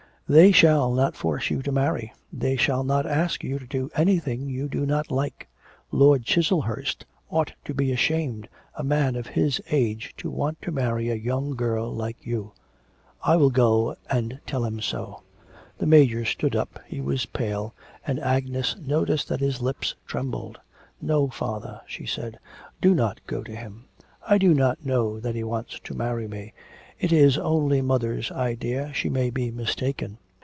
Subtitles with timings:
[0.33, 4.47] 'They shall not force you to marry, they shall not ask you to do anything
[4.47, 5.45] you do not like.
[5.91, 11.09] Lord Chiselhurst ought to be ashamed, a man of his age to want to marry
[11.09, 12.53] a young girl like you.
[13.21, 15.21] I will go and tell him so.'
[15.77, 17.75] The Major stood up, he was pale,
[18.07, 20.61] and Agnes noticed that his lips trembled.
[21.01, 22.39] 'No, father,' she said,
[22.79, 23.83] 'do not go to him;
[24.25, 26.53] I do not know that he wants to marry me;
[27.01, 30.15] it is only mother's idea, she may be mistaken.'